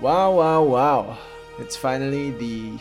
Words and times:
Wow, 0.00 0.32
wow, 0.32 0.62
wow. 0.62 1.18
It's 1.58 1.76
finally 1.76 2.30
the 2.30 2.78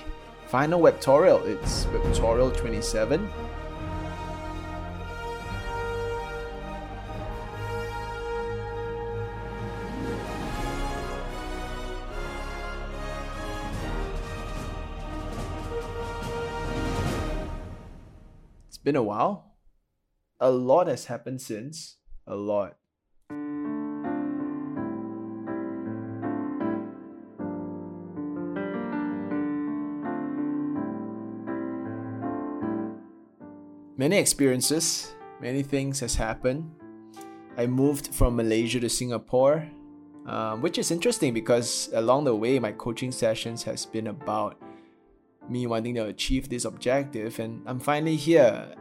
final 0.47 0.79
webtorial. 0.79 1.45
It's 1.45 1.83
webtorial 1.87 2.55
27. 2.55 3.29
It's 18.69 18.77
been 18.77 18.95
a 18.95 19.03
while. 19.03 19.57
A 20.39 20.49
lot 20.49 20.87
has 20.87 21.07
happened 21.07 21.41
since. 21.41 21.97
A 22.25 22.37
lot. 22.37 22.77
Many 33.99 34.15
experiences, 34.15 35.13
many 35.41 35.61
things 35.61 35.99
has 35.99 36.15
happened. 36.15 36.71
I 37.57 37.67
moved 37.67 38.15
from 38.15 38.37
Malaysia 38.37 38.79
to 38.79 38.87
Singapore, 38.87 39.67
um, 40.25 40.61
which 40.61 40.77
is 40.77 40.89
interesting 40.89 41.33
because 41.33 41.89
along 41.91 42.23
the 42.23 42.33
way, 42.33 42.59
my 42.59 42.71
coaching 42.71 43.11
sessions 43.11 43.63
has 43.63 43.85
been 43.85 44.07
about 44.07 44.55
me 45.49 45.67
wanting 45.67 45.95
to 45.95 46.05
achieve 46.05 46.47
this 46.47 46.63
objective, 46.63 47.39
and 47.39 47.61
I'm 47.65 47.79
finally 47.79 48.15
here. 48.15 48.73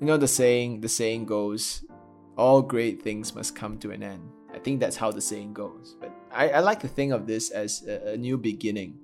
You 0.00 0.06
know 0.06 0.16
the 0.16 0.28
saying, 0.28 0.80
the 0.80 0.88
saying 0.88 1.26
goes, 1.26 1.84
all 2.38 2.62
great 2.62 3.02
things 3.02 3.34
must 3.34 3.54
come 3.54 3.76
to 3.80 3.90
an 3.90 4.02
end. 4.02 4.30
I 4.54 4.60
think 4.60 4.80
that's 4.80 4.96
how 4.96 5.10
the 5.10 5.20
saying 5.20 5.52
goes. 5.52 5.96
But 6.00 6.14
I, 6.32 6.48
I 6.50 6.60
like 6.60 6.80
to 6.80 6.88
think 6.88 7.12
of 7.12 7.26
this 7.26 7.50
as 7.50 7.84
a, 7.86 8.14
a 8.14 8.16
new 8.16 8.38
beginning 8.38 8.96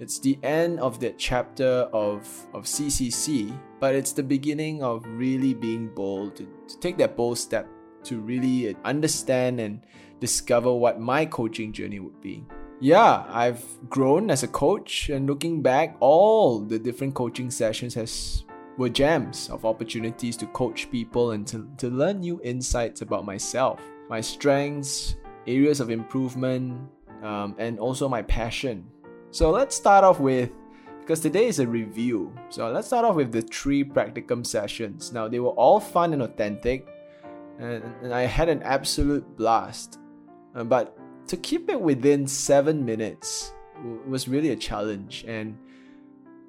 it's 0.00 0.18
the 0.18 0.38
end 0.42 0.80
of 0.80 0.98
that 1.00 1.18
chapter 1.18 1.86
of, 1.92 2.26
of 2.54 2.64
CCC, 2.64 3.54
but 3.80 3.94
it's 3.94 4.12
the 4.12 4.22
beginning 4.22 4.82
of 4.82 5.04
really 5.06 5.54
being 5.54 5.88
bold, 5.88 6.36
to, 6.36 6.46
to 6.68 6.78
take 6.78 6.98
that 6.98 7.16
bold 7.16 7.38
step 7.38 7.66
to 8.04 8.20
really 8.20 8.76
understand 8.84 9.60
and 9.60 9.84
discover 10.20 10.72
what 10.72 11.00
my 11.00 11.26
coaching 11.26 11.72
journey 11.72 11.98
would 11.98 12.20
be. 12.20 12.44
Yeah, 12.78 13.24
I've 13.28 13.64
grown 13.90 14.30
as 14.30 14.42
a 14.42 14.48
coach, 14.48 15.10
and 15.10 15.26
looking 15.26 15.60
back, 15.60 15.96
all 16.00 16.60
the 16.60 16.78
different 16.78 17.14
coaching 17.14 17.50
sessions 17.50 17.94
has 17.94 18.44
were 18.78 18.88
gems 18.88 19.50
of 19.50 19.66
opportunities 19.66 20.36
to 20.38 20.46
coach 20.46 20.90
people 20.90 21.32
and 21.32 21.46
to, 21.46 21.68
to 21.76 21.88
learn 21.88 22.20
new 22.20 22.40
insights 22.42 23.02
about 23.02 23.26
myself, 23.26 23.80
my 24.08 24.20
strengths, 24.20 25.16
areas 25.46 25.80
of 25.80 25.90
improvement, 25.90 26.88
um, 27.22 27.54
and 27.58 27.78
also 27.78 28.08
my 28.08 28.22
passion 28.22 28.86
so 29.32 29.50
let's 29.50 29.76
start 29.76 30.02
off 30.02 30.18
with 30.18 30.50
because 31.10 31.22
today 31.22 31.46
is 31.46 31.58
a 31.58 31.66
review. 31.66 32.32
So 32.50 32.70
let's 32.70 32.86
start 32.86 33.04
off 33.04 33.16
with 33.16 33.32
the 33.32 33.42
three 33.42 33.82
practicum 33.82 34.46
sessions. 34.46 35.12
Now 35.12 35.26
they 35.26 35.40
were 35.40 35.50
all 35.50 35.80
fun 35.80 36.12
and 36.12 36.22
authentic, 36.22 36.86
and, 37.58 37.82
and 38.00 38.14
I 38.14 38.26
had 38.26 38.48
an 38.48 38.62
absolute 38.62 39.36
blast. 39.36 39.98
Uh, 40.54 40.62
but 40.62 40.96
to 41.26 41.36
keep 41.36 41.68
it 41.68 41.80
within 41.80 42.28
seven 42.28 42.84
minutes 42.84 43.52
was 44.06 44.28
really 44.28 44.50
a 44.50 44.56
challenge, 44.56 45.24
and, 45.26 45.58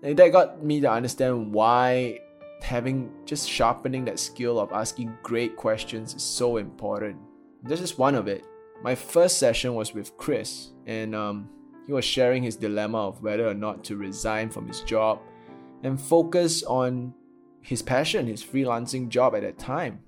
and 0.04 0.16
that 0.16 0.32
got 0.32 0.64
me 0.64 0.80
to 0.80 0.92
understand 0.92 1.52
why 1.52 2.20
having 2.62 3.10
just 3.26 3.50
sharpening 3.50 4.06
that 4.06 4.20
skill 4.20 4.60
of 4.60 4.72
asking 4.74 5.18
great 5.24 5.56
questions 5.56 6.14
is 6.14 6.22
so 6.22 6.58
important. 6.58 7.18
This 7.64 7.82
is 7.82 7.98
one 7.98 8.14
of 8.14 8.28
it. 8.28 8.46
My 8.84 8.94
first 8.94 9.40
session 9.40 9.74
was 9.74 9.96
with 9.96 10.16
Chris, 10.18 10.70
and 10.86 11.16
um, 11.16 11.50
he 11.86 11.94
was 11.94 12.06
sharing 12.06 12.44
his 12.44 12.56
dilemma 12.56 13.08
of 13.08 13.22
whether 13.22 13.48
or 13.48 13.54
not 13.54 13.84
to 13.86 13.96
resign 13.96 14.50
from 14.50 14.68
his 14.68 14.82
job 14.82 15.20
and 15.84 16.00
focus 16.00 16.64
on 16.64 17.14
his 17.62 17.82
passion, 17.82 18.28
his 18.28 18.44
freelancing 18.44 19.10
job 19.10 19.36
at 19.36 19.42
that 19.42 19.58
time. 19.58 20.00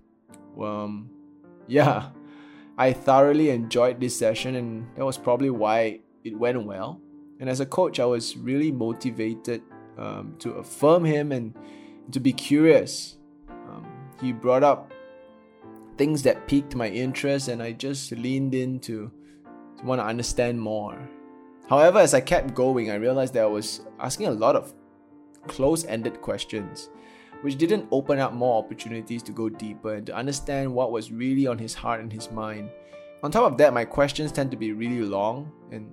Um, 0.59 1.09
yeah, 1.67 2.09
I 2.77 2.93
thoroughly 2.93 3.49
enjoyed 3.49 3.99
this 3.99 4.17
session, 4.17 4.55
and 4.55 4.87
that 4.95 5.05
was 5.05 5.17
probably 5.17 5.49
why 5.49 5.99
it 6.23 6.37
went 6.37 6.63
well. 6.65 7.01
And 7.39 7.49
as 7.49 7.59
a 7.59 7.65
coach, 7.65 7.99
I 7.99 8.05
was 8.05 8.37
really 8.37 8.71
motivated 8.71 9.61
um, 9.97 10.35
to 10.39 10.53
affirm 10.53 11.03
him 11.03 11.31
and 11.31 11.55
to 12.11 12.19
be 12.19 12.33
curious. 12.33 13.17
Um, 13.49 13.85
he 14.21 14.31
brought 14.31 14.63
up 14.63 14.91
things 15.97 16.23
that 16.23 16.47
piqued 16.47 16.75
my 16.75 16.89
interest, 16.89 17.47
and 17.47 17.61
I 17.61 17.71
just 17.73 18.11
leaned 18.11 18.55
in 18.55 18.79
to, 18.81 19.11
to 19.77 19.85
want 19.85 20.01
to 20.01 20.05
understand 20.05 20.59
more. 20.59 20.97
However, 21.73 21.97
as 21.97 22.13
I 22.13 22.21
kept 22.21 22.53
going, 22.53 22.91
I 22.91 22.95
realized 23.01 23.33
that 23.33 23.41
I 23.41 23.47
was 23.47 23.81
asking 23.99 24.27
a 24.27 24.31
lot 24.31 24.55
of 24.55 24.75
close 25.47 25.85
ended 25.85 26.21
questions, 26.21 26.91
which 27.41 27.57
didn't 27.57 27.87
open 27.89 28.19
up 28.19 28.31
more 28.31 28.63
opportunities 28.63 29.23
to 29.23 29.31
go 29.31 29.49
deeper 29.49 29.95
and 29.95 30.05
to 30.05 30.15
understand 30.15 30.71
what 30.71 30.91
was 30.91 31.11
really 31.11 31.47
on 31.47 31.57
his 31.57 31.73
heart 31.73 31.99
and 31.99 32.13
his 32.13 32.29
mind. 32.29 32.69
On 33.23 33.31
top 33.31 33.51
of 33.51 33.57
that, 33.57 33.73
my 33.73 33.85
questions 33.85 34.31
tend 34.31 34.51
to 34.51 34.57
be 34.57 34.71
really 34.71 35.01
long 35.01 35.51
and, 35.71 35.91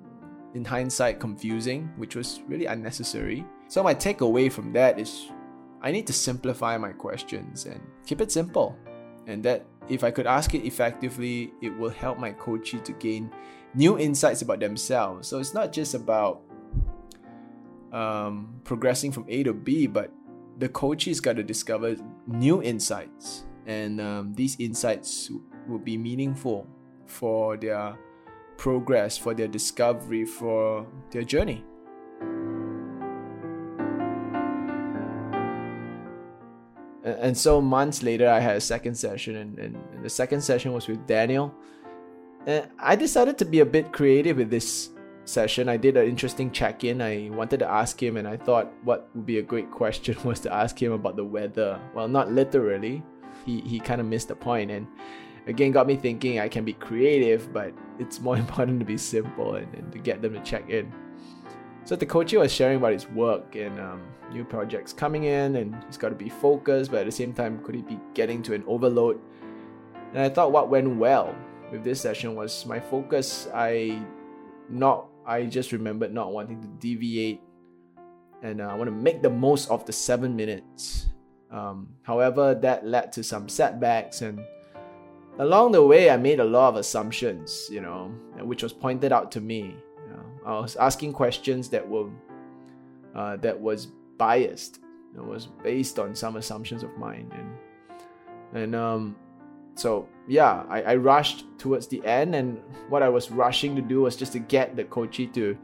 in 0.53 0.67
hindsight, 0.67 1.19
confusing, 1.19 1.91
which 1.97 2.15
was 2.15 2.43
really 2.47 2.67
unnecessary. 2.67 3.43
So, 3.69 3.83
my 3.83 3.95
takeaway 3.95 4.53
from 4.53 4.75
that 4.75 5.01
is 5.01 5.31
I 5.81 5.93
need 5.93 6.07
to 6.09 6.13
simplify 6.13 6.77
my 6.77 6.93
questions 6.93 7.65
and 7.65 7.81
keep 8.05 8.21
it 8.21 8.31
simple. 8.31 8.77
And 9.27 9.43
that 9.45 9.65
if 9.89 10.05
I 10.05 10.11
could 10.11 10.27
ask 10.27 10.55
it 10.55 10.65
effectively, 10.65 11.53
it 11.61 11.77
will 11.77 11.91
help 11.91 12.19
my 12.19 12.33
coachee 12.33 12.81
to 12.81 12.93
gain 12.93 13.31
new 13.75 13.99
insights 13.99 14.43
about 14.43 14.61
themselves. 14.61 15.29
So 15.29 15.39
it's 15.39 15.55
not 15.55 15.73
just 15.73 15.95
about 15.95 16.43
um, 17.93 18.61
progressing 18.65 19.13
from 19.13 19.25
A 19.29 19.43
to 19.45 19.53
B, 19.53 19.87
but 19.87 20.13
the 20.59 20.69
coachee's 20.69 21.21
got 21.21 21.37
to 21.37 21.43
discover 21.43 21.97
new 22.27 22.63
insights, 22.63 23.45
and 23.67 24.01
um, 24.01 24.35
these 24.35 24.57
insights 24.61 25.31
will 25.67 25.79
be 25.79 25.97
meaningful 25.97 26.67
for 27.07 27.57
their 27.57 27.97
progress, 28.57 29.17
for 29.17 29.35
their 29.35 29.49
discovery, 29.49 30.25
for 30.25 30.87
their 31.11 31.23
journey. 31.23 31.65
And 37.21 37.37
so 37.37 37.61
months 37.61 38.03
later, 38.03 38.29
I 38.29 38.41
had 38.41 38.57
a 38.57 38.61
second 38.61 38.95
session, 38.97 39.37
and, 39.37 39.59
and 39.59 39.77
the 40.03 40.11
second 40.11 40.41
session 40.41 40.73
was 40.73 40.89
with 40.89 41.07
Daniel 41.07 41.55
and 42.47 42.69
I 42.79 42.97
decided 42.97 43.39
to 43.39 43.45
be 43.45 43.61
a 43.61 43.67
bit 43.67 43.93
creative 43.93 44.39
with 44.39 44.51
this 44.51 44.91
session. 45.25 45.69
I 45.69 45.77
did 45.77 45.97
an 45.97 46.07
interesting 46.07 46.51
check 46.51 46.85
in. 46.85 47.03
I 47.03 47.31
wanted 47.33 47.59
to 47.59 47.71
ask 47.71 48.03
him, 48.03 48.17
and 48.17 48.27
I 48.27 48.37
thought 48.37 48.73
what 48.83 49.11
would 49.15 49.27
be 49.27 49.39
a 49.39 49.43
great 49.43 49.71
question 49.71 50.17
was 50.25 50.41
to 50.41 50.53
ask 50.53 50.81
him 50.81 50.93
about 50.93 51.17
the 51.17 51.25
weather. 51.25 51.81
Well, 51.95 52.09
not 52.09 52.33
literally, 52.33 53.03
he, 53.45 53.61
he 53.61 53.79
kind 53.79 54.01
of 54.01 54.07
missed 54.07 54.29
the 54.29 54.37
point, 54.37 54.71
and 54.71 54.87
again 55.47 55.73
got 55.73 55.87
me 55.87 55.97
thinking 55.97 56.39
I 56.39 56.49
can 56.49 56.65
be 56.65 56.73
creative, 56.73 57.53
but 57.53 57.73
it's 57.99 58.21
more 58.21 58.37
important 58.45 58.81
to 58.81 58.87
be 58.87 58.97
simple 58.97 59.57
and, 59.57 59.73
and 59.75 59.93
to 59.93 59.99
get 59.99 60.23
them 60.23 60.35
to 60.35 60.41
check 60.41 60.69
in. 60.71 60.93
So 61.85 61.97
the 61.97 62.07
coach 62.07 62.33
was 62.33 62.53
sharing 62.53 62.77
about 62.77 62.93
his 62.93 63.09
work 63.09 63.57
and 63.57 63.79
um, 63.81 64.03
new 64.33 64.45
projects 64.45 64.93
coming 64.93 65.25
in, 65.25 65.57
and 65.57 65.77
he's 65.87 65.97
got 65.97 66.11
to 66.11 66.15
be 66.15 66.29
focused, 66.29 66.91
but 66.91 67.01
at 67.01 67.07
the 67.07 67.13
same 67.13 67.33
time, 67.33 67.63
could 67.65 67.75
he 67.75 67.83
be 67.83 67.99
getting 68.15 68.43
to 68.45 68.55
an 68.55 68.65
overload? 68.67 69.21
And 70.13 70.23
I 70.23 70.29
thought 70.29 70.53
what 70.53 70.69
went 70.69 70.97
well 70.97 71.35
with 71.71 71.85
this 71.85 72.01
session 72.01 72.35
was 72.35 72.67
my 72.67 72.81
focus. 72.81 73.49
I 73.55 74.03
not 74.69 75.09
I 75.27 75.47
just 75.47 75.73
remembered 75.73 76.13
not 76.13 76.33
wanting 76.33 76.61
to 76.63 76.69
deviate, 76.79 77.41
and 78.43 78.61
uh, 78.61 78.69
I 78.69 78.75
want 78.75 78.89
to 78.89 78.97
make 78.97 79.23
the 79.23 79.31
most 79.31 79.71
of 79.71 79.85
the 79.87 79.93
seven 79.93 80.35
minutes. 80.35 81.09
Um, 81.51 81.89
however, 82.03 82.55
that 82.55 82.87
led 82.87 83.13
to 83.13 83.23
some 83.23 83.49
setbacks, 83.49 84.23
and 84.23 84.41
along 85.39 85.73
the 85.73 85.85
way, 85.85 86.11
I 86.11 86.17
made 86.17 86.41
a 86.41 86.45
lot 86.45 86.71
of 86.71 86.77
assumptions. 86.77 87.69
You 87.71 87.81
know, 87.81 88.15
which 88.41 88.63
was 88.63 88.73
pointed 88.73 89.13
out 89.13 89.33
to 89.33 89.41
me. 89.41 89.77
I 90.45 90.61
was 90.61 90.77
asking 90.77 91.13
questions 91.13 91.69
that 91.71 91.87
were 91.87 92.09
uh, 93.15 93.37
that 93.39 93.59
was 93.59 93.87
biased. 94.17 94.81
It 95.15 95.25
was 95.25 95.47
based 95.63 95.99
on 95.99 96.15
some 96.15 96.37
assumptions 96.37 96.83
of 96.83 96.97
mine, 96.97 97.31
and 97.35 98.63
and 98.63 98.75
um, 98.75 99.17
so 99.75 100.09
yeah, 100.29 100.65
I, 100.69 100.83
I 100.83 100.95
rushed 100.97 101.47
towards 101.59 101.87
the 101.89 102.05
end, 102.05 102.35
and 102.35 102.61
what 102.89 103.03
I 103.03 103.09
was 103.09 103.31
rushing 103.31 103.77
to 103.77 103.83
do 103.83 104.03
was 104.03 104.17
just 104.17 104.33
to 104.33 104.39
get 104.39 104.77
the 104.77 104.85
coachee 104.85 105.27
to 105.29 105.57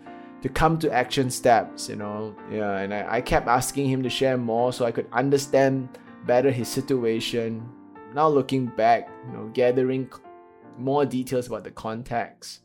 to 0.42 0.48
come 0.48 0.78
to 0.80 0.92
action 0.92 1.30
steps, 1.30 1.88
you 1.88 1.96
know. 1.96 2.34
Yeah, 2.50 2.78
and 2.78 2.92
I, 2.92 3.16
I 3.16 3.20
kept 3.20 3.48
asking 3.48 3.88
him 3.88 4.02
to 4.02 4.10
share 4.10 4.36
more 4.36 4.72
so 4.72 4.84
I 4.84 4.92
could 4.92 5.08
understand 5.12 5.98
better 6.26 6.50
his 6.50 6.68
situation. 6.68 7.66
Now 8.14 8.28
looking 8.28 8.66
back, 8.66 9.08
you 9.26 9.32
know, 9.32 9.50
gathering 9.52 10.10
more 10.78 11.06
details 11.06 11.46
about 11.46 11.64
the 11.64 11.70
context 11.70 12.60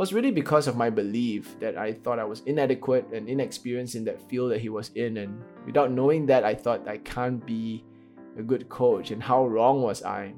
was 0.00 0.14
really 0.14 0.30
because 0.30 0.66
of 0.66 0.78
my 0.78 0.88
belief 0.88 1.60
that 1.60 1.76
I 1.76 1.92
thought 1.92 2.18
I 2.18 2.24
was 2.24 2.40
inadequate 2.46 3.08
and 3.12 3.28
inexperienced 3.28 3.94
in 3.94 4.04
that 4.04 4.18
field 4.30 4.50
that 4.50 4.58
he 4.62 4.70
was 4.70 4.90
in, 4.94 5.18
and 5.18 5.42
without 5.66 5.92
knowing 5.92 6.24
that, 6.24 6.42
I 6.42 6.54
thought 6.54 6.88
I 6.88 6.96
can't 6.96 7.44
be 7.44 7.84
a 8.38 8.42
good 8.42 8.70
coach 8.70 9.10
and 9.10 9.22
how 9.22 9.46
wrong 9.46 9.82
was 9.82 10.02
I? 10.02 10.32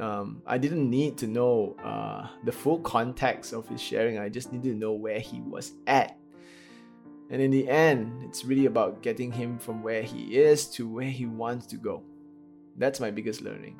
Um, 0.00 0.40
I 0.46 0.56
didn't 0.56 0.88
need 0.88 1.18
to 1.18 1.26
know 1.26 1.76
uh, 1.84 2.26
the 2.44 2.52
full 2.52 2.78
context 2.78 3.52
of 3.52 3.68
his 3.68 3.82
sharing. 3.82 4.18
I 4.18 4.30
just 4.30 4.50
needed 4.50 4.70
to 4.70 4.78
know 4.78 4.94
where 4.94 5.20
he 5.20 5.42
was 5.42 5.72
at. 5.86 6.16
And 7.28 7.42
in 7.42 7.50
the 7.50 7.68
end, 7.68 8.22
it's 8.24 8.46
really 8.46 8.64
about 8.64 9.02
getting 9.02 9.30
him 9.30 9.58
from 9.58 9.82
where 9.82 10.02
he 10.02 10.38
is 10.38 10.66
to 10.76 10.88
where 10.88 11.10
he 11.10 11.26
wants 11.26 11.66
to 11.66 11.76
go. 11.76 12.02
That's 12.78 12.98
my 12.98 13.10
biggest 13.10 13.42
learning. 13.42 13.78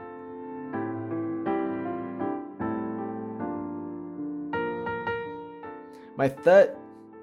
My 6.16 6.28
third 6.28 6.76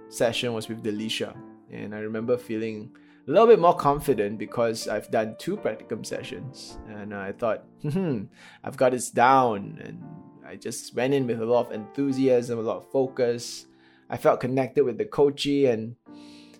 session 0.10 0.54
was 0.54 0.68
with 0.68 0.84
Delisha, 0.84 1.36
and 1.72 1.94
I 1.94 2.00
remember 2.00 2.38
feeling 2.38 2.92
a 3.28 3.32
little 3.32 3.46
bit 3.46 3.60
more 3.60 3.76
confident 3.76 4.40
because 4.40 4.88
I've 4.88 5.12
done 5.12 5.36
two 5.38 5.56
practicum 5.56 6.04
sessions 6.04 6.80
and 6.88 7.14
I 7.14 7.32
thought, 7.32 7.64
hmm, 7.84 8.24
I've 8.64 8.76
got 8.76 8.94
this 8.94 9.12
down. 9.12 9.80
And 9.84 10.04
I 10.44 10.56
just 10.56 10.96
went 10.96 11.14
in 11.14 11.28
with 11.28 11.40
a 11.40 11.46
lot 11.46 11.68
of 11.68 11.74
enthusiasm, 11.74 12.58
a 12.58 12.64
lot 12.64 12.78
of 12.78 12.92
focus. 12.92 13.68
I 14.10 14.18
felt 14.18 14.40
connected 14.40 14.84
with 14.84 14.98
the 14.98 15.06
coachee 15.06 15.68
and 15.68 15.96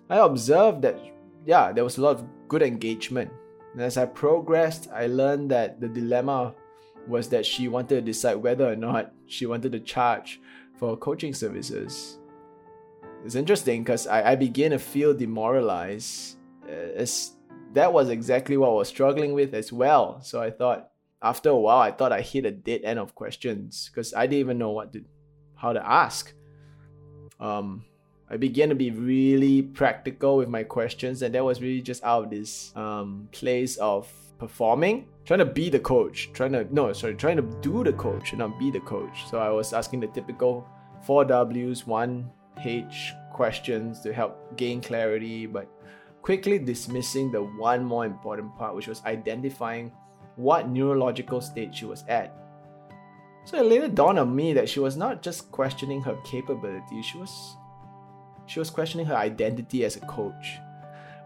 I 0.08 0.18
observed 0.18 0.82
that, 0.82 0.96
yeah, 1.44 1.72
there 1.72 1.82
was 1.82 1.98
a 1.98 2.02
lot 2.02 2.16
of 2.16 2.24
good 2.46 2.62
engagement. 2.62 3.32
And 3.72 3.82
as 3.82 3.96
I 3.96 4.06
progressed, 4.06 4.88
I 4.94 5.08
learned 5.08 5.50
that 5.50 5.80
the 5.80 5.88
dilemma 5.88 6.54
was 7.08 7.28
that 7.30 7.44
she 7.44 7.66
wanted 7.66 7.96
to 7.96 8.00
decide 8.02 8.36
whether 8.36 8.70
or 8.70 8.76
not 8.76 9.12
she 9.26 9.46
wanted 9.46 9.72
to 9.72 9.80
charge 9.80 10.40
for 10.76 10.96
coaching 10.96 11.34
services. 11.34 12.19
It's 13.24 13.34
interesting 13.34 13.82
because 13.82 14.06
I, 14.06 14.32
I 14.32 14.36
began 14.36 14.70
to 14.70 14.78
feel 14.78 15.12
demoralized 15.14 16.36
as 16.68 17.32
that 17.72 17.92
was 17.92 18.08
exactly 18.08 18.56
what 18.56 18.70
I 18.70 18.72
was 18.72 18.88
struggling 18.88 19.32
with 19.32 19.54
as 19.54 19.72
well. 19.72 20.20
So 20.22 20.40
I 20.40 20.50
thought 20.50 20.90
after 21.22 21.50
a 21.50 21.56
while, 21.56 21.80
I 21.80 21.92
thought 21.92 22.12
I 22.12 22.22
hit 22.22 22.46
a 22.46 22.50
dead 22.50 22.80
end 22.82 22.98
of 22.98 23.14
questions 23.14 23.90
because 23.92 24.14
I 24.14 24.26
didn't 24.26 24.40
even 24.40 24.58
know 24.58 24.70
what 24.70 24.92
to, 24.94 25.04
how 25.54 25.72
to 25.72 25.86
ask. 25.86 26.32
Um, 27.38 27.84
I 28.30 28.36
began 28.36 28.68
to 28.68 28.74
be 28.74 28.90
really 28.90 29.62
practical 29.62 30.36
with 30.36 30.48
my 30.48 30.62
questions, 30.62 31.22
and 31.22 31.34
that 31.34 31.44
was 31.44 31.60
really 31.60 31.82
just 31.82 32.02
out 32.04 32.24
of 32.24 32.30
this 32.30 32.74
um, 32.76 33.28
place 33.32 33.76
of 33.76 34.10
performing, 34.38 35.06
trying 35.24 35.40
to 35.40 35.44
be 35.44 35.68
the 35.68 35.80
coach, 35.80 36.30
trying 36.32 36.52
to 36.52 36.66
no, 36.72 36.92
sorry, 36.92 37.14
trying 37.14 37.36
to 37.36 37.42
do 37.60 37.84
the 37.84 37.92
coach 37.92 38.30
and 38.30 38.38
not 38.38 38.58
be 38.58 38.70
the 38.70 38.80
coach. 38.80 39.28
So 39.28 39.38
I 39.38 39.50
was 39.50 39.72
asking 39.72 40.00
the 40.00 40.06
typical 40.08 40.66
four 41.04 41.24
W's, 41.24 41.86
one 41.86 42.30
H 42.64 43.14
questions 43.32 44.00
to 44.00 44.12
help 44.12 44.56
gain 44.56 44.80
clarity, 44.80 45.46
but 45.46 45.68
quickly 46.22 46.58
dismissing 46.58 47.32
the 47.32 47.42
one 47.42 47.84
more 47.84 48.04
important 48.04 48.56
part, 48.56 48.74
which 48.74 48.88
was 48.88 49.02
identifying 49.04 49.92
what 50.36 50.68
neurological 50.68 51.40
state 51.40 51.74
she 51.74 51.84
was 51.84 52.04
at. 52.08 52.34
So 53.44 53.58
it 53.58 53.66
later 53.66 53.88
dawned 53.88 54.18
on 54.18 54.34
me 54.34 54.52
that 54.52 54.68
she 54.68 54.80
was 54.80 54.96
not 54.96 55.22
just 55.22 55.50
questioning 55.50 56.02
her 56.02 56.16
capability, 56.24 57.02
she 57.02 57.18
was 57.18 57.56
she 58.46 58.58
was 58.58 58.68
questioning 58.68 59.06
her 59.06 59.14
identity 59.14 59.84
as 59.84 59.96
a 59.96 60.00
coach. 60.00 60.58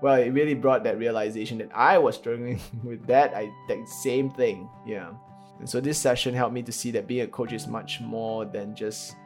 Well, 0.03 0.17
it 0.17 0.31
really 0.31 0.53
brought 0.53 0.85
that 0.85 0.99
realization 0.99 1.57
that 1.59 1.71
I 1.75 1.97
was 1.97 2.17
struggling 2.17 2.61
with 2.85 3.07
that, 3.07 3.35
I, 3.35 3.51
that 3.69 3.89
same 3.89 4.29
thing. 4.31 4.69
Yeah. 4.87 5.11
And 5.59 5.69
so 5.69 5.81
this 5.81 5.97
session 5.97 6.35
helped 6.35 6.53
me 6.53 6.63
to 6.63 6.73
see 6.73 6.91
that 6.91 7.07
being 7.07 7.23
a 7.23 7.27
coach 7.27 7.55
is 7.55 7.67
much 7.67 8.03
more 8.03 8.45
than 8.45 8.77
just 8.77 9.17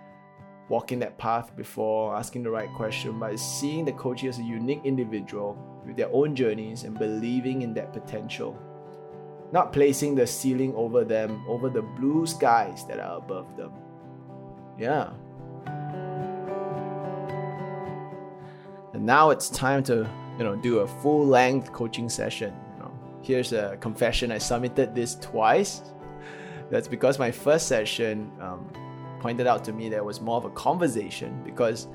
walking 0.68 0.98
that 0.98 1.16
path 1.18 1.54
before 1.56 2.14
asking 2.14 2.42
the 2.42 2.50
right 2.50 2.72
question, 2.74 3.18
but 3.18 3.38
seeing 3.38 3.84
the 3.84 3.92
coach 3.92 4.24
as 4.24 4.38
a 4.38 4.42
unique 4.42 4.82
individual 4.84 5.56
with 5.86 5.96
their 5.96 6.10
own 6.12 6.36
journeys 6.36 6.84
and 6.84 6.98
believing 6.98 7.62
in 7.62 7.72
that 7.74 7.92
potential. 7.92 8.58
Not 9.50 9.72
placing 9.72 10.14
the 10.14 10.26
ceiling 10.26 10.74
over 10.74 11.04
them, 11.04 11.42
over 11.48 11.70
the 11.70 11.80
blue 11.80 12.26
skies 12.26 12.84
that 12.86 13.00
are 13.00 13.16
above 13.16 13.56
them. 13.56 13.72
Yeah. 14.78 15.10
And 18.92 19.06
now 19.06 19.30
it's 19.30 19.48
time 19.48 19.82
to, 19.84 20.06
you 20.36 20.44
know, 20.44 20.54
do 20.56 20.80
a 20.80 20.86
full-length 20.86 21.72
coaching 21.72 22.10
session. 22.10 22.52
You 22.74 22.82
know, 22.82 22.92
here's 23.22 23.52
a 23.54 23.78
confession: 23.80 24.30
I 24.30 24.38
submitted 24.38 24.94
this 24.94 25.14
twice. 25.14 25.82
That's 26.70 26.88
because 26.88 27.18
my 27.18 27.30
first 27.30 27.68
session, 27.68 28.30
um, 28.40 28.70
pointed 29.20 29.46
out 29.46 29.64
to 29.64 29.72
me 29.72 29.88
that 29.88 29.96
it 29.96 30.04
was 30.04 30.20
more 30.20 30.36
of 30.36 30.44
a 30.44 30.50
conversation 30.50 31.42
because 31.44 31.88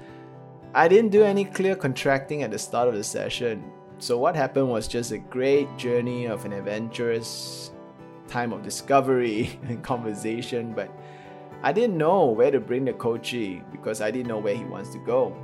I 0.75 0.87
didn't 0.87 1.11
do 1.11 1.23
any 1.23 1.45
clear 1.45 1.75
contracting 1.75 2.43
at 2.43 2.51
the 2.51 2.59
start 2.59 2.87
of 2.87 2.95
the 2.95 3.03
session. 3.03 3.63
So 3.99 4.17
what 4.17 4.35
happened 4.35 4.69
was 4.69 4.87
just 4.87 5.11
a 5.11 5.17
great 5.17 5.77
journey 5.77 6.25
of 6.25 6.45
an 6.45 6.53
adventurous 6.53 7.71
time 8.27 8.51
of 8.51 8.63
discovery 8.63 9.59
and 9.67 9.83
conversation, 9.83 10.73
but 10.73 10.89
I 11.61 11.71
didn't 11.71 11.97
know 11.97 12.25
where 12.25 12.51
to 12.51 12.59
bring 12.59 12.85
the 12.85 12.93
coachee 12.93 13.61
because 13.71 14.01
I 14.01 14.11
didn't 14.11 14.27
know 14.27 14.39
where 14.39 14.55
he 14.55 14.65
wants 14.65 14.89
to 14.91 14.97
go. 14.99 15.37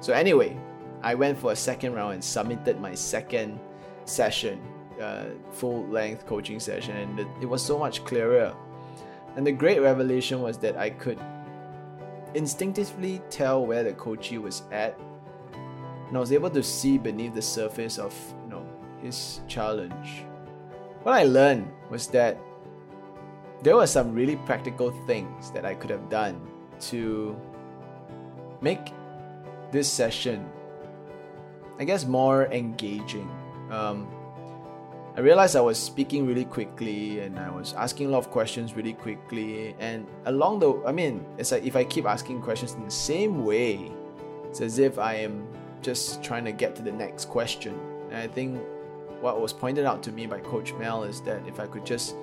So 0.00 0.12
anyway, 0.12 0.58
I 1.02 1.14
went 1.14 1.38
for 1.38 1.52
a 1.52 1.56
second 1.56 1.92
round 1.92 2.14
and 2.14 2.24
submitted 2.24 2.80
my 2.80 2.94
second 2.94 3.60
session, 4.06 4.60
uh, 5.00 5.26
full 5.52 5.86
length 5.86 6.26
coaching 6.26 6.58
session, 6.58 6.96
and 6.96 7.20
it, 7.20 7.28
it 7.42 7.46
was 7.46 7.62
so 7.62 7.78
much 7.78 8.04
clearer 8.04 8.56
and 9.36 9.46
the 9.46 9.52
great 9.52 9.80
revelation 9.80 10.40
was 10.40 10.58
that 10.58 10.76
I 10.76 10.90
could 10.90 11.20
instinctively 12.34 13.20
tell 13.30 13.64
where 13.64 13.84
the 13.84 13.92
coachee 13.92 14.38
was 14.38 14.62
at. 14.72 14.98
And 16.08 16.16
I 16.16 16.20
was 16.20 16.32
able 16.32 16.50
to 16.50 16.62
see 16.62 16.98
beneath 16.98 17.34
the 17.34 17.42
surface 17.42 17.98
of, 17.98 18.14
you 18.44 18.50
know, 18.50 18.66
his 19.02 19.40
challenge. 19.46 20.24
What 21.02 21.14
I 21.14 21.24
learned 21.24 21.70
was 21.90 22.06
that 22.08 22.38
there 23.62 23.76
were 23.76 23.86
some 23.86 24.14
really 24.14 24.36
practical 24.36 24.90
things 25.06 25.50
that 25.50 25.64
I 25.64 25.74
could 25.74 25.90
have 25.90 26.08
done 26.08 26.40
to 26.88 27.36
make 28.60 28.92
this 29.70 29.90
session, 29.90 30.48
I 31.78 31.84
guess, 31.84 32.06
more 32.06 32.46
engaging. 32.46 33.30
Um, 33.70 34.08
I 35.16 35.20
realized 35.20 35.56
I 35.56 35.62
was 35.62 35.78
speaking 35.78 36.26
really 36.26 36.44
quickly 36.44 37.20
and 37.20 37.38
I 37.38 37.50
was 37.50 37.72
asking 37.72 38.08
a 38.08 38.10
lot 38.10 38.18
of 38.18 38.30
questions 38.30 38.74
really 38.74 38.92
quickly. 38.92 39.74
And 39.78 40.06
along 40.26 40.58
the, 40.58 40.82
I 40.84 40.92
mean, 40.92 41.24
it's 41.38 41.52
like 41.52 41.64
if 41.64 41.74
I 41.74 41.84
keep 41.84 42.04
asking 42.04 42.42
questions 42.42 42.74
in 42.74 42.84
the 42.84 42.90
same 42.90 43.46
way, 43.46 43.90
it's 44.44 44.60
as 44.60 44.78
if 44.78 44.98
I 44.98 45.14
am 45.14 45.48
just 45.80 46.22
trying 46.22 46.44
to 46.44 46.52
get 46.52 46.76
to 46.76 46.82
the 46.82 46.92
next 46.92 47.30
question. 47.30 47.80
And 48.10 48.18
I 48.18 48.26
think 48.26 48.60
what 49.22 49.40
was 49.40 49.54
pointed 49.54 49.86
out 49.86 50.02
to 50.02 50.12
me 50.12 50.26
by 50.26 50.38
Coach 50.40 50.74
Mel 50.74 51.02
is 51.04 51.22
that 51.22 51.40
if 51.48 51.60
I 51.60 51.66
could 51.66 51.86
just 51.86 52.14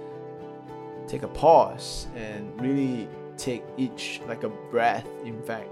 take 1.08 1.24
a 1.24 1.28
pause 1.28 2.06
and 2.16 2.62
really 2.62 3.08
take 3.38 3.64
each 3.76 4.22
like 4.28 4.44
a 4.44 4.50
breath, 4.50 5.08
in 5.26 5.42
fact, 5.42 5.68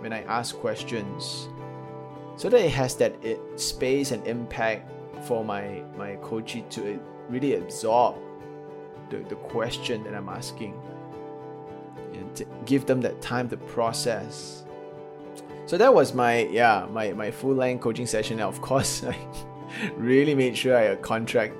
when 0.00 0.12
I 0.12 0.24
ask 0.24 0.54
questions, 0.56 1.48
so 2.36 2.50
that 2.50 2.60
it 2.60 2.72
has 2.72 2.96
that 2.96 3.14
it, 3.24 3.40
space 3.58 4.10
and 4.10 4.26
impact 4.26 4.92
for 5.26 5.44
my 5.44 5.82
my 5.96 6.16
coachee 6.16 6.64
to 6.70 7.00
really 7.28 7.54
absorb 7.54 8.16
the, 9.10 9.18
the 9.28 9.36
question 9.36 10.02
that 10.04 10.14
I'm 10.14 10.28
asking 10.28 10.74
and 12.14 12.34
to 12.36 12.44
give 12.64 12.86
them 12.86 13.00
that 13.02 13.20
time 13.20 13.48
to 13.50 13.56
process. 13.56 14.64
So 15.66 15.76
that 15.76 15.92
was 15.92 16.14
my 16.14 16.46
yeah 16.46 16.86
my, 16.90 17.12
my 17.12 17.30
full 17.30 17.54
length 17.54 17.82
coaching 17.82 18.06
session. 18.06 18.40
And 18.40 18.48
of 18.48 18.60
course, 18.60 19.04
I 19.04 19.16
really 19.96 20.34
made 20.34 20.56
sure 20.56 20.76
I 20.76 20.94
contract 20.96 21.54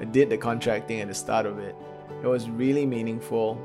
I 0.00 0.04
did 0.04 0.30
the 0.30 0.36
contracting 0.36 1.00
at 1.00 1.08
the 1.08 1.14
start 1.14 1.46
of 1.46 1.58
it. 1.58 1.76
It 2.22 2.26
was 2.26 2.48
really 2.50 2.86
meaningful. 2.86 3.58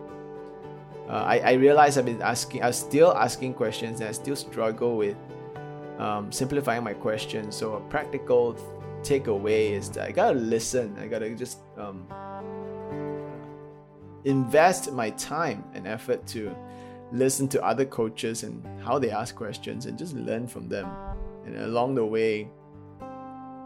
Uh, 1.07 1.13
I, 1.13 1.39
I 1.39 1.51
realized 1.53 1.97
I've 1.97 2.05
been 2.05 2.21
asking, 2.21 2.61
I 2.61 2.67
was 2.67 2.77
still 2.77 3.15
asking 3.15 3.55
questions 3.55 3.99
and 3.99 4.09
I 4.09 4.11
still 4.11 4.35
struggle 4.35 4.95
with 4.95 5.17
um, 5.97 6.31
simplifying 6.31 6.83
my 6.83 6.93
questions. 6.93 7.55
So, 7.55 7.73
a 7.73 7.79
practical 7.79 8.53
takeaway 9.03 9.71
is 9.71 9.89
that 9.91 10.07
I 10.07 10.11
gotta 10.11 10.37
listen. 10.37 10.97
I 10.99 11.07
gotta 11.07 11.33
just 11.35 11.59
um, 11.77 12.05
invest 14.25 14.91
my 14.91 15.09
time 15.11 15.63
and 15.73 15.87
effort 15.87 16.25
to 16.27 16.55
listen 17.11 17.47
to 17.49 17.63
other 17.63 17.85
coaches 17.85 18.43
and 18.43 18.63
how 18.81 18.99
they 18.99 19.09
ask 19.09 19.35
questions 19.35 19.85
and 19.85 19.97
just 19.97 20.15
learn 20.15 20.47
from 20.47 20.67
them. 20.69 20.89
And 21.45 21.57
along 21.57 21.95
the 21.95 22.05
way, 22.05 22.49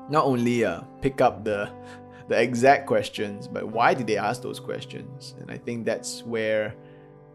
not 0.10 0.26
only 0.26 0.64
uh, 0.66 0.82
pick 1.02 1.22
up 1.22 1.44
the 1.44 1.70
the 2.30 2.42
exact 2.42 2.88
questions, 2.88 3.48
but 3.48 3.68
why 3.68 3.94
did 3.94 4.08
they 4.08 4.18
ask 4.18 4.42
those 4.42 4.60
questions? 4.60 5.36
And 5.40 5.52
I 5.52 5.58
think 5.58 5.86
that's 5.86 6.24
where 6.24 6.74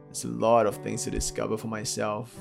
there's 0.06 0.24
a 0.24 0.28
lot 0.28 0.66
of 0.66 0.76
things 0.76 1.04
to 1.04 1.10
discover 1.10 1.58
for 1.58 1.68
myself 1.68 2.34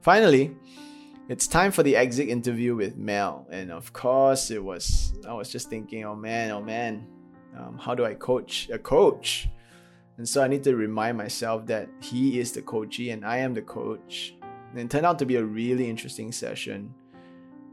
Finally, 0.00 0.56
it's 1.28 1.46
time 1.46 1.70
for 1.70 1.82
the 1.82 1.94
exit 1.94 2.28
interview 2.28 2.74
with 2.74 2.96
Mel. 2.96 3.46
And 3.50 3.70
of 3.70 3.92
course, 3.92 4.50
it 4.50 4.62
was, 4.62 5.14
I 5.28 5.34
was 5.34 5.50
just 5.50 5.68
thinking, 5.68 6.04
oh 6.04 6.16
man, 6.16 6.50
oh 6.50 6.62
man, 6.62 7.06
um, 7.56 7.78
how 7.78 7.94
do 7.94 8.06
I 8.06 8.14
coach 8.14 8.70
a 8.72 8.78
coach? 8.78 9.48
And 10.16 10.26
so 10.26 10.42
I 10.42 10.48
need 10.48 10.64
to 10.64 10.74
remind 10.74 11.18
myself 11.18 11.66
that 11.66 11.88
he 12.00 12.40
is 12.40 12.52
the 12.52 12.62
coachee 12.62 13.10
and 13.10 13.24
I 13.24 13.38
am 13.38 13.52
the 13.52 13.62
coach. 13.62 14.34
And 14.70 14.80
it 14.80 14.90
turned 14.90 15.04
out 15.04 15.18
to 15.18 15.26
be 15.26 15.36
a 15.36 15.44
really 15.44 15.88
interesting 15.88 16.32
session. 16.32 16.94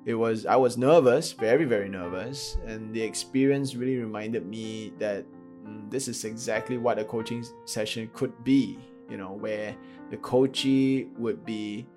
It 0.06 0.16
was 0.16 0.46
I 0.46 0.56
was 0.56 0.78
nervous, 0.78 1.34
very 1.34 1.66
very 1.66 1.90
nervous, 1.90 2.58
and 2.66 2.94
the 2.94 3.02
experience 3.02 3.76
really 3.76 3.98
reminded 3.98 4.46
me 4.46 4.94
that 5.00 5.26
mm, 5.66 5.92
this 5.92 6.08
is 6.08 6.24
exactly 6.24 6.78
what 6.78 6.98
a 6.98 7.04
coaching 7.04 7.46
session 7.66 8.10
could 8.14 8.32
be. 8.46 8.80
You 9.10 9.18
know, 9.18 9.34
where 9.34 9.76
the 10.10 10.18
coachee 10.18 11.10
would 11.18 11.46
be 11.46 11.88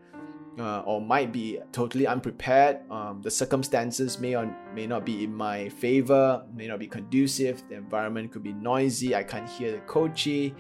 uh, 0.59 0.81
or 0.81 1.01
might 1.01 1.33
be 1.33 1.59
totally 1.73 2.07
unprepared. 2.07 2.81
Um, 2.91 3.23
the 3.23 3.31
circumstances 3.31 4.19
may 4.19 4.35
or 4.35 4.55
may 4.75 4.87
not 4.87 5.05
be 5.07 5.25
in 5.25 5.35
my 5.35 5.69
favor, 5.69 6.45
may 6.55 6.67
not 6.67 6.79
be 6.79 6.87
conducive. 6.87 7.63
The 7.69 7.77
environment 7.77 8.33
could 8.33 8.43
be 8.43 8.53
noisy. 8.53 9.15
I 9.15 9.23
can't 9.23 9.49
hear 9.49 9.73
the 9.73 9.81
coachee, 9.81 10.55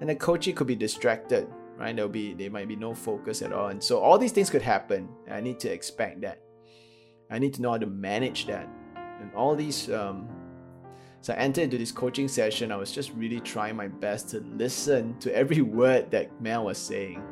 and 0.00 0.08
the 0.08 0.16
coachee 0.16 0.52
could 0.52 0.66
be 0.66 0.76
distracted. 0.76 1.48
Right? 1.76 1.94
There'll 1.94 2.10
be 2.10 2.34
there 2.34 2.50
might 2.50 2.68
be 2.68 2.76
no 2.76 2.94
focus 2.94 3.42
at 3.42 3.52
all, 3.52 3.68
and 3.68 3.82
so 3.82 3.98
all 3.98 4.18
these 4.18 4.32
things 4.32 4.50
could 4.50 4.62
happen. 4.62 5.08
I 5.30 5.40
need 5.40 5.58
to 5.60 5.72
expect 5.72 6.20
that. 6.22 6.40
I 7.30 7.38
need 7.38 7.54
to 7.54 7.62
know 7.62 7.72
how 7.72 7.78
to 7.78 7.86
manage 7.86 8.46
that, 8.46 8.68
and 9.20 9.32
all 9.34 9.56
these. 9.56 9.90
Um, 9.90 10.28
so 11.20 11.32
I 11.32 11.36
entered 11.36 11.62
into 11.62 11.78
this 11.78 11.92
coaching 11.92 12.26
session. 12.26 12.72
I 12.72 12.76
was 12.76 12.90
just 12.90 13.12
really 13.12 13.38
trying 13.40 13.76
my 13.76 13.86
best 13.86 14.28
to 14.30 14.40
listen 14.40 15.18
to 15.20 15.34
every 15.34 15.60
word 15.62 16.10
that 16.10 16.40
Mel 16.40 16.64
was 16.64 16.78
saying 16.78 17.22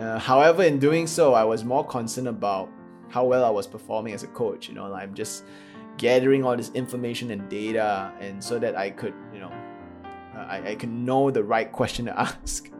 uh, 0.00 0.18
however, 0.18 0.62
in 0.62 0.78
doing 0.78 1.06
so, 1.06 1.34
I 1.34 1.44
was 1.44 1.62
more 1.62 1.84
concerned 1.84 2.28
about 2.28 2.70
how 3.10 3.24
well 3.24 3.44
I 3.44 3.50
was 3.50 3.66
performing 3.66 4.14
as 4.14 4.22
a 4.22 4.28
coach. 4.28 4.66
You 4.66 4.74
know, 4.74 4.92
I'm 4.94 5.12
just 5.14 5.44
gathering 5.98 6.42
all 6.42 6.56
this 6.56 6.70
information 6.70 7.30
and 7.32 7.46
data, 7.50 8.10
and 8.18 8.42
so 8.42 8.58
that 8.58 8.76
I 8.76 8.88
could, 8.88 9.12
you 9.32 9.40
know, 9.40 9.52
I, 10.34 10.70
I 10.70 10.74
can 10.74 11.04
know 11.04 11.30
the 11.30 11.44
right 11.44 11.70
question 11.70 12.06
to 12.06 12.18
ask. 12.20 12.70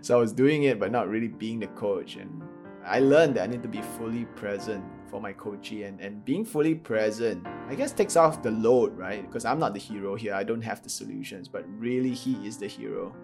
so 0.00 0.16
I 0.16 0.20
was 0.20 0.32
doing 0.32 0.64
it, 0.64 0.80
but 0.80 0.90
not 0.90 1.08
really 1.08 1.28
being 1.28 1.60
the 1.60 1.68
coach. 1.68 2.16
And 2.16 2.42
I 2.84 2.98
learned 2.98 3.36
that 3.36 3.44
I 3.44 3.46
need 3.46 3.62
to 3.62 3.68
be 3.68 3.82
fully 3.82 4.24
present 4.24 4.84
for 5.08 5.20
my 5.20 5.32
coachee, 5.32 5.84
and, 5.84 6.00
and 6.00 6.24
being 6.24 6.44
fully 6.44 6.74
present, 6.74 7.46
I 7.68 7.76
guess, 7.76 7.92
takes 7.92 8.16
off 8.16 8.42
the 8.42 8.50
load, 8.50 8.98
right? 8.98 9.24
Because 9.24 9.44
I'm 9.44 9.60
not 9.60 9.72
the 9.72 9.78
hero 9.78 10.16
here. 10.16 10.34
I 10.34 10.42
don't 10.42 10.62
have 10.62 10.82
the 10.82 10.90
solutions, 10.90 11.46
but 11.46 11.64
really, 11.78 12.12
he 12.12 12.44
is 12.44 12.58
the 12.58 12.66
hero 12.66 13.14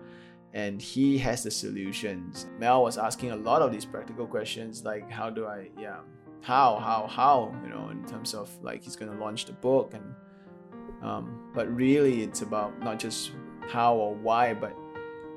and 0.55 0.83
he 0.83 1.19
has 1.19 1.43
the 1.43 1.51
solutions. 1.51 2.47
Mel 2.59 2.83
was 2.83 2.99
asking 2.99 3.31
a 3.31 3.37
lot 3.37 3.63
of 3.63 3.73
these 3.73 3.85
practical 3.85 4.27
questions 4.27 4.85
like 4.85 5.11
how 5.11 5.31
do 5.31 5.47
I 5.47 5.71
yeah 5.79 6.01
how 6.43 6.77
how 6.77 7.07
how 7.07 7.55
you 7.63 7.71
know 7.71 7.89
in 7.91 8.05
terms 8.05 8.35
of 8.35 8.51
like 8.63 8.83
he's 8.83 8.97
gonna 8.97 9.19
launch 9.19 9.47
the 9.47 9.53
book 9.53 9.95
and 9.95 10.15
um, 11.03 11.51
but 11.55 11.75
really 11.75 12.23
it's 12.23 12.43
about 12.43 12.79
not 12.81 12.99
just 12.99 13.33
how 13.69 13.95
or 13.95 14.15
why 14.15 14.53
but 14.53 14.77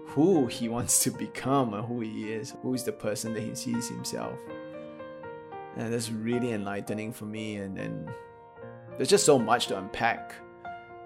who 0.07 0.47
he 0.47 0.67
wants 0.75 1.03
to 1.03 1.11
become 1.11 1.73
or 1.73 1.81
who 1.81 2.01
he 2.01 2.31
is 2.31 2.55
who 2.61 2.73
is 2.73 2.83
the 2.83 2.91
person 2.91 3.33
that 3.33 3.41
he 3.41 3.55
sees 3.55 3.87
himself 3.87 4.37
and 5.77 5.93
that's 5.93 6.09
really 6.09 6.53
enlightening 6.53 7.11
for 7.11 7.25
me 7.25 7.57
and, 7.57 7.77
and 7.77 8.09
there's 8.97 9.09
just 9.09 9.25
so 9.25 9.37
much 9.37 9.67
to 9.67 9.77
unpack 9.77 10.33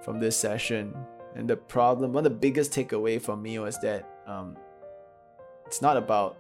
from 0.02 0.20
this 0.20 0.38
session 0.38 0.96
and 1.36 1.50
the 1.50 1.58
problem, 1.58 2.14
one 2.14 2.26
of 2.26 2.32
the 2.32 2.38
biggest 2.38 2.72
takeaway 2.72 3.22
for 3.22 3.36
me 3.36 3.60
was 3.60 3.80
that 3.80 4.10
um, 4.26 4.58
it's 5.66 5.82
not 5.82 5.98
about 5.98 6.38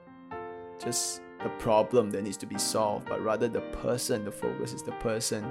just 0.83 1.21
the 1.43 1.49
problem 1.59 2.09
that 2.11 2.23
needs 2.23 2.37
to 2.37 2.45
be 2.45 2.57
solved, 2.57 3.07
but 3.07 3.23
rather 3.23 3.47
the 3.47 3.61
person. 3.61 4.25
The 4.25 4.31
focus 4.31 4.73
is 4.73 4.83
the 4.83 4.91
person. 4.93 5.49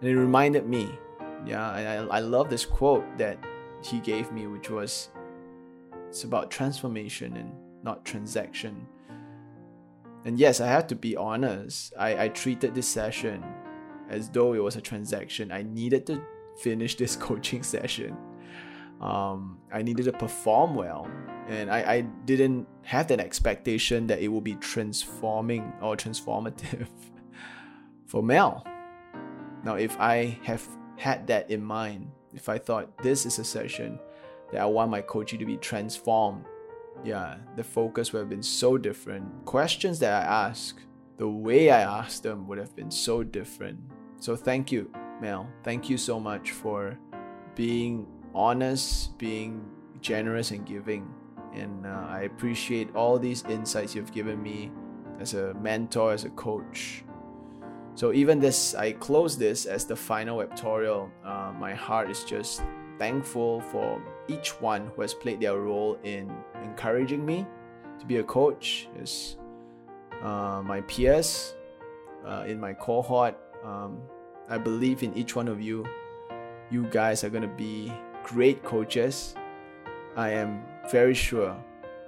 And 0.00 0.10
it 0.10 0.16
reminded 0.16 0.66
me, 0.66 0.90
yeah, 1.44 1.76
and 1.76 2.10
I, 2.10 2.16
I 2.16 2.20
love 2.20 2.48
this 2.48 2.64
quote 2.64 3.04
that 3.18 3.38
he 3.82 4.00
gave 4.00 4.32
me, 4.32 4.46
which 4.46 4.70
was, 4.70 5.10
it's 6.08 6.24
about 6.24 6.50
transformation 6.50 7.36
and 7.36 7.52
not 7.82 8.04
transaction. 8.04 8.86
And 10.24 10.38
yes, 10.38 10.60
I 10.60 10.66
have 10.66 10.86
to 10.88 10.96
be 10.96 11.14
honest. 11.14 11.92
I, 11.98 12.24
I 12.24 12.28
treated 12.28 12.74
this 12.74 12.88
session 12.88 13.44
as 14.08 14.28
though 14.30 14.54
it 14.54 14.62
was 14.62 14.76
a 14.76 14.80
transaction. 14.80 15.52
I 15.52 15.62
needed 15.62 16.06
to 16.06 16.22
finish 16.58 16.96
this 16.96 17.14
coaching 17.16 17.62
session 17.62 18.16
um, 19.00 19.58
I 19.72 19.82
needed 19.82 20.04
to 20.04 20.12
perform 20.12 20.74
well. 20.74 21.08
And 21.48 21.70
I, 21.70 21.94
I 21.94 22.00
didn't 22.00 22.66
have 22.82 23.08
that 23.08 23.20
expectation 23.20 24.06
that 24.08 24.20
it 24.20 24.28
would 24.28 24.44
be 24.44 24.56
transforming 24.56 25.72
or 25.80 25.96
transformative 25.96 26.88
for 28.06 28.22
Mel. 28.22 28.66
Now, 29.64 29.74
if 29.74 29.98
I 30.00 30.38
have 30.42 30.66
had 30.96 31.26
that 31.28 31.50
in 31.50 31.62
mind, 31.62 32.10
if 32.34 32.48
I 32.48 32.58
thought 32.58 33.02
this 33.02 33.26
is 33.26 33.38
a 33.38 33.44
session 33.44 33.98
that 34.52 34.60
I 34.60 34.66
want 34.66 34.90
my 34.90 35.00
coachee 35.00 35.38
to 35.38 35.44
be 35.44 35.56
transformed, 35.56 36.44
yeah, 37.04 37.36
the 37.56 37.64
focus 37.64 38.12
would 38.12 38.20
have 38.20 38.28
been 38.28 38.42
so 38.42 38.78
different. 38.78 39.44
Questions 39.44 39.98
that 40.00 40.22
I 40.22 40.48
ask, 40.48 40.80
the 41.16 41.28
way 41.28 41.70
I 41.70 41.82
ask 41.82 42.22
them 42.22 42.46
would 42.48 42.58
have 42.58 42.74
been 42.74 42.90
so 42.90 43.22
different. 43.22 43.78
So 44.18 44.34
thank 44.36 44.72
you, 44.72 44.90
Mel. 45.20 45.48
Thank 45.62 45.90
you 45.90 45.98
so 45.98 46.18
much 46.18 46.52
for 46.52 46.98
being 47.54 48.06
honest, 48.36 49.16
being 49.18 49.64
generous, 50.00 50.50
and 50.50 50.66
giving. 50.66 51.08
And 51.54 51.86
uh, 51.86 52.06
I 52.08 52.22
appreciate 52.22 52.94
all 52.94 53.18
these 53.18 53.42
insights 53.44 53.94
you've 53.94 54.12
given 54.12 54.42
me 54.42 54.70
as 55.18 55.32
a 55.32 55.54
mentor, 55.54 56.12
as 56.12 56.24
a 56.24 56.30
coach. 56.30 57.02
So 57.94 58.12
even 58.12 58.38
this, 58.38 58.74
I 58.74 58.92
close 58.92 59.38
this 59.38 59.64
as 59.64 59.86
the 59.86 59.96
final 59.96 60.36
webtorial. 60.38 61.08
Uh, 61.24 61.52
my 61.58 61.72
heart 61.74 62.10
is 62.10 62.24
just 62.24 62.62
thankful 62.98 63.62
for 63.72 64.02
each 64.28 64.60
one 64.60 64.90
who 64.94 65.00
has 65.00 65.14
played 65.14 65.40
their 65.40 65.58
role 65.58 65.98
in 66.04 66.30
encouraging 66.62 67.24
me 67.24 67.46
to 67.98 68.04
be 68.04 68.18
a 68.18 68.22
coach. 68.22 68.88
Is 69.00 69.38
uh, 70.22 70.62
my 70.62 70.82
peers 70.82 71.54
uh, 72.26 72.44
in 72.46 72.60
my 72.60 72.74
cohort. 72.74 73.34
Um, 73.64 74.02
I 74.48 74.58
believe 74.58 75.02
in 75.02 75.14
each 75.14 75.34
one 75.34 75.48
of 75.48 75.60
you. 75.60 75.86
You 76.70 76.84
guys 76.90 77.24
are 77.24 77.30
gonna 77.30 77.48
be 77.48 77.92
great 78.26 78.62
coaches. 78.64 79.36
I 80.16 80.30
am 80.30 80.64
very 80.90 81.14
sure 81.14 81.56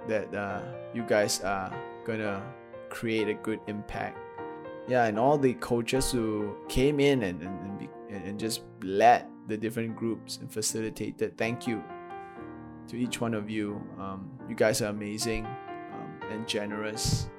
that 0.07 0.33
uh, 0.35 0.61
you 0.93 1.03
guys 1.03 1.39
are 1.41 1.73
gonna 2.05 2.43
create 2.89 3.29
a 3.29 3.35
good 3.35 3.61
impact. 3.67 4.17
Yeah, 4.87 5.05
and 5.05 5.17
all 5.17 5.37
the 5.37 5.53
coaches 5.55 6.11
who 6.11 6.57
came 6.67 6.99
in 6.99 7.23
and, 7.23 7.41
and, 7.41 7.89
and, 8.09 8.25
and 8.25 8.39
just 8.39 8.63
led 8.83 9.27
the 9.47 9.55
different 9.55 9.95
groups 9.95 10.37
and 10.37 10.51
facilitated, 10.51 11.37
thank 11.37 11.65
you 11.65 11.81
to 12.89 12.97
each 12.97 13.21
one 13.21 13.33
of 13.33 13.49
you. 13.49 13.81
Um, 13.97 14.29
you 14.49 14.55
guys 14.55 14.81
are 14.81 14.89
amazing 14.89 15.45
um, 15.45 16.19
and 16.31 16.47
generous. 16.47 17.29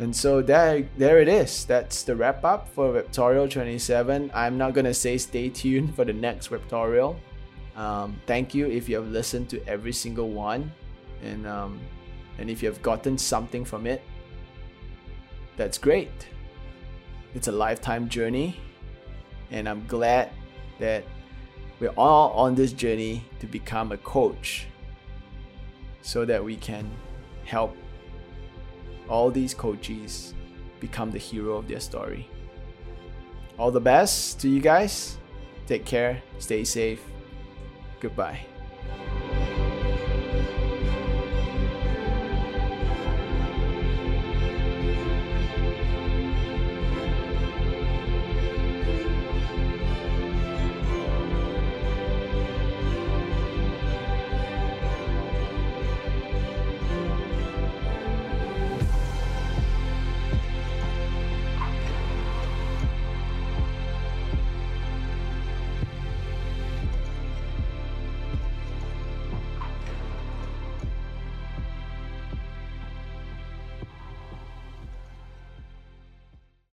And 0.00 0.16
so 0.16 0.40
there, 0.40 0.88
there 0.96 1.20
it 1.20 1.28
is. 1.28 1.66
That's 1.66 2.04
the 2.04 2.16
wrap 2.16 2.42
up 2.42 2.70
for 2.70 2.90
Webtorial 2.90 3.50
27. 3.50 4.30
I'm 4.32 4.56
not 4.56 4.72
gonna 4.72 4.94
say 4.94 5.18
stay 5.18 5.50
tuned 5.50 5.94
for 5.94 6.06
the 6.06 6.12
next 6.14 6.48
Webtorial. 6.48 7.16
Um, 7.76 8.18
thank 8.26 8.54
you 8.54 8.66
if 8.66 8.88
you 8.88 8.96
have 8.96 9.08
listened 9.08 9.50
to 9.50 9.62
every 9.68 9.92
single 9.92 10.30
one, 10.30 10.72
and 11.22 11.46
um, 11.46 11.78
and 12.38 12.48
if 12.48 12.62
you 12.62 12.68
have 12.70 12.80
gotten 12.80 13.18
something 13.18 13.62
from 13.62 13.86
it. 13.86 14.02
That's 15.58 15.76
great. 15.76 16.28
It's 17.34 17.48
a 17.48 17.52
lifetime 17.52 18.08
journey, 18.08 18.58
and 19.50 19.68
I'm 19.68 19.86
glad 19.86 20.30
that 20.78 21.04
we're 21.78 21.94
all 21.98 22.32
on 22.32 22.54
this 22.54 22.72
journey 22.72 23.22
to 23.40 23.46
become 23.46 23.92
a 23.92 23.98
coach, 23.98 24.66
so 26.00 26.24
that 26.24 26.42
we 26.42 26.56
can 26.56 26.90
help 27.44 27.76
all 29.10 29.30
these 29.30 29.52
coaches 29.52 30.32
become 30.78 31.10
the 31.10 31.18
hero 31.18 31.56
of 31.56 31.68
their 31.68 31.80
story. 31.80 32.26
All 33.58 33.70
the 33.70 33.80
best 33.80 34.40
to 34.40 34.48
you 34.48 34.60
guys. 34.60 35.18
Take 35.66 35.84
care, 35.84 36.22
stay 36.38 36.64
safe. 36.64 37.02
Goodbye. 38.00 38.40